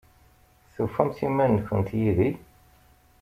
[0.73, 2.29] Tufamt iman-nkent yid-i?